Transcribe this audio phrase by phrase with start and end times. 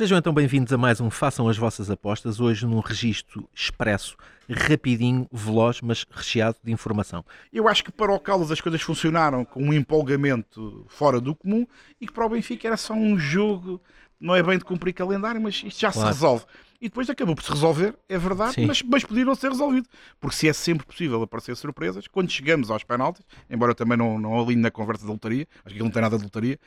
[0.00, 4.16] Sejam então bem-vindos a mais um Façam as Vossas Apostas, hoje num registro expresso,
[4.48, 7.22] rapidinho, veloz, mas recheado de informação.
[7.52, 11.66] Eu acho que para o Caldas as coisas funcionaram com um empolgamento fora do comum
[12.00, 13.78] e que para o Benfica era só um jogo,
[14.18, 16.08] não é bem de cumprir calendário, mas isto já claro.
[16.08, 16.46] se resolve
[16.80, 19.86] e depois acabou por se resolver, é verdade, mas, mas podia não ser resolvido.
[20.18, 24.40] Porque se é sempre possível aparecer surpresas, quando chegamos aos penaltis, embora também não, não
[24.40, 26.58] alinhe na conversa da lotaria, acho que ele não tem nada de lotaria,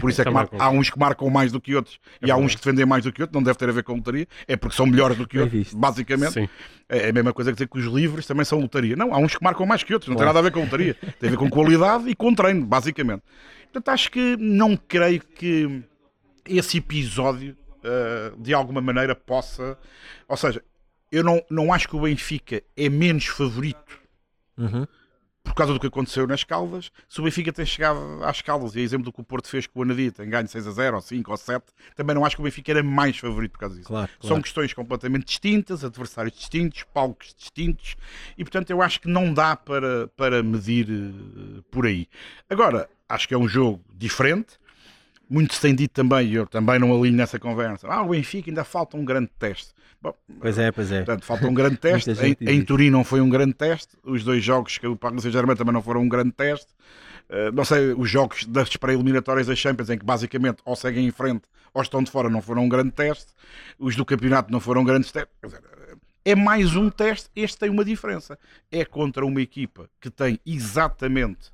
[0.00, 2.36] por isso é que há uns que marcam mais do que outros é e há
[2.36, 4.56] uns que defendem mais do que outros, não deve ter a ver com lotaria, é
[4.56, 6.32] porque são melhores do que outros, basicamente.
[6.32, 6.48] Sim.
[6.88, 8.94] É, é a mesma coisa que dizer que os livros também são lotaria.
[8.94, 10.28] Não, há uns que marcam mais que outros, não claro.
[10.28, 13.22] tem nada a ver com lotaria, tem a ver com qualidade e com treino, basicamente.
[13.72, 15.82] Portanto, acho que não creio que
[16.44, 19.78] esse episódio uh, de alguma maneira possa.
[20.28, 20.62] Ou seja,
[21.10, 24.00] eu não, não acho que o Benfica é menos favorito
[24.56, 24.86] uhum.
[25.42, 26.92] por causa do que aconteceu nas Caldas.
[27.08, 29.66] Se o Benfica tem chegado às Caldas, e é exemplo do que o Porto fez
[29.66, 31.64] com o Anadia, tem ganho 6 a 0, ou 5 ou 7,
[31.96, 33.88] também não acho que o Benfica era mais favorito por causa disso.
[33.88, 34.34] Claro, claro.
[34.34, 37.96] São questões completamente distintas, adversários distintos, palcos distintos,
[38.38, 42.06] e portanto eu acho que não dá para, para medir uh, por aí.
[42.48, 44.60] Agora, acho que é um jogo diferente
[45.30, 48.50] muito se tem dito também, e eu também não alinho nessa conversa, ah, o Benfica
[48.50, 49.72] ainda falta um grande teste.
[50.02, 51.04] Bom, pois é, pois é.
[51.04, 52.10] Portanto, falta um grande teste.
[52.10, 53.96] em, em Turim não foi um grande teste.
[54.02, 56.68] Os dois jogos que o Paris Saint-Germain também não foram um grande teste.
[57.28, 61.10] Uh, não sei, os jogos das pré-eliminatórias da Champions, em que basicamente ou seguem em
[61.10, 61.42] frente
[61.72, 63.32] ou estão de fora, não foram um grande teste.
[63.78, 65.30] Os do campeonato não foram grandes testes.
[66.24, 67.28] É mais um teste.
[67.36, 68.38] Este tem uma diferença.
[68.72, 71.52] É contra uma equipa que tem exatamente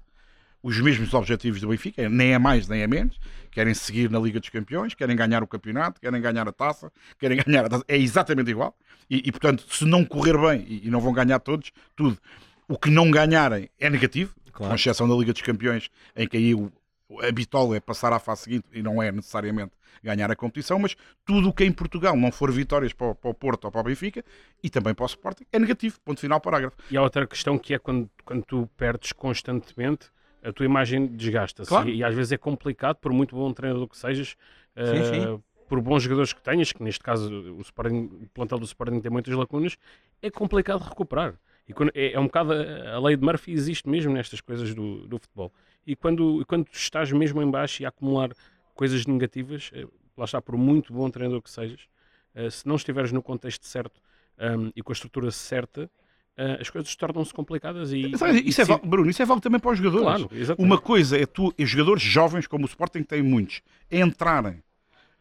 [0.67, 3.21] os mesmos objetivos do Benfica, nem é mais nem é menos.
[3.53, 7.39] Querem seguir na Liga dos Campeões, querem ganhar o campeonato, querem ganhar a taça, querem
[7.47, 7.85] ganhar a taça.
[7.87, 8.77] É exatamente igual.
[9.09, 12.19] E, e portanto, se não correr bem, e, e, não vão ganhar todos, tudo.
[12.67, 14.71] O que não ganharem é negativo, claro.
[14.71, 16.73] com exceção da Liga dos Campeões, em que aí o,
[17.23, 19.71] a bitola é passar à fase seguinte e não é necessariamente
[20.03, 23.31] ganhar a competição, mas tudo o que em Portugal não for vitórias para o, para
[23.31, 24.25] o, Porto ou para o Benfica
[24.65, 26.01] e também para o Sporting é negativo.
[26.05, 26.77] Ponto final, parágrafo.
[26.91, 30.11] E há outra questão que é quando, quando tu perdes constantemente
[30.47, 31.69] a tua imagem desgasta-se.
[31.69, 31.89] Claro.
[31.89, 34.37] E, e, às vezes é complicado, por muito bom treinador que sejas,
[34.77, 35.43] sim, uh, sim.
[35.69, 39.11] por bons jogadores que tenhas, que neste caso o, Sporting, o plantel do Sporting tem
[39.11, 39.77] muitas lacunas,
[40.23, 41.35] é complicado recuperar.
[41.69, 44.73] E quando, é, é, um bocado a, a, lei de Murphy existe mesmo nestas coisas
[44.73, 45.53] do, do futebol.
[45.85, 48.31] E quando, quando estás mesmo em baixo e a acumular
[48.75, 51.89] coisas negativas, uh, lá está, por muito bom treinador que sejas,
[52.37, 54.01] uh, se não estiveres no contexto certo
[54.39, 55.91] um, e com a estrutura certa,
[56.39, 59.73] uh, as coisas tornam-se complicadas e, isso, é, é, Bruno, isso é válido também para
[59.73, 60.27] os jogadores.
[60.27, 64.63] Claro, Uma coisa é tu, jogadores jovens como o Sporting tem muitos, entrarem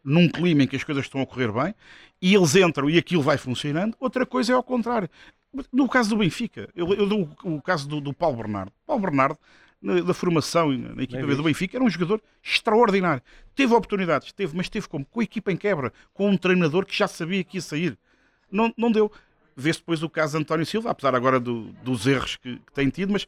[0.03, 1.73] num clima em que as coisas estão a correr bem
[2.21, 3.95] e eles entram e aquilo vai funcionando.
[3.99, 5.09] Outra coisa é ao contrário.
[5.71, 8.71] No caso do Benfica, eu, eu dou o, caso do, do Paulo Bernardo.
[8.85, 9.37] Paulo Bernardo,
[9.81, 13.23] na, da formação na equipa do Benfica, era um jogador extraordinário.
[13.55, 15.05] Teve oportunidades, teve, mas teve como?
[15.05, 17.97] Com a equipa em quebra, com um treinador que já sabia que ia sair.
[18.51, 19.11] Não, não deu
[19.55, 22.89] vê-se depois o caso de António Silva, apesar agora do, dos erros que, que, tem
[22.89, 23.25] tido, mas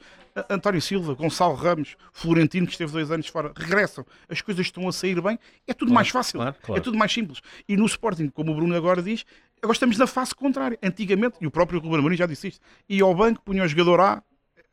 [0.50, 4.92] António Silva, Gonçalo Ramos, Florentino, que esteve dois anos fora, regressam, as coisas estão a
[4.92, 6.82] sair bem, é tudo claro, mais fácil, claro, claro.
[6.82, 7.42] é tudo mais simples.
[7.68, 9.26] E no Sporting, como o Bruno agora diz,
[9.62, 10.78] agora estamos na face contrária.
[10.84, 14.00] Antigamente, e o próprio Ruben Amorim já disse isto, ia ao banco, punha o jogador
[14.02, 14.24] A,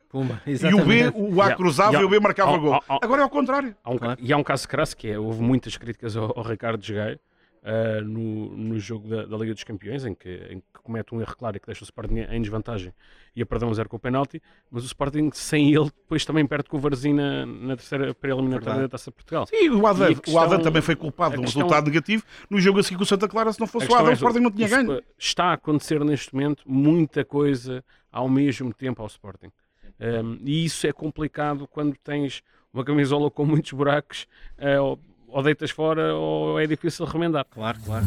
[0.09, 2.81] Pumba, e o B, o A cruzava e, e o B marcava gol.
[2.87, 3.75] Agora é ao contrário.
[3.83, 6.81] Há um, e há um caso crasso que é, houve muitas críticas ao, ao Ricardo
[6.81, 7.19] Jogueiro,
[7.65, 11.19] uh, no, no jogo da, da, Liga dos Campeões, em que, em que comete um
[11.19, 12.93] erro claro e que deixa o Sporting em desvantagem
[13.35, 16.45] e a perder um zero com o penalti, mas o Sporting, sem ele, depois também
[16.45, 19.47] perde com o Varzina na, na terceira pré-eliminatória da Taça de Portugal.
[19.47, 22.59] Sim, o Adam, questão, o Adam também foi culpado de um questão, resultado negativo no
[22.59, 24.51] jogo assim com o Santa Clara, se não fosse o Adam, é, o Sporting não
[24.51, 25.01] tinha ganho.
[25.17, 29.51] Está a acontecer neste momento muita coisa ao mesmo tempo ao Sporting.
[29.99, 32.43] Um, e isso é complicado quando tens
[32.73, 34.27] uma camisola com muitos buracos
[34.59, 34.99] uh,
[35.35, 37.45] ou deitas fora ou é difícil remendar.
[37.51, 38.05] Claro, claro.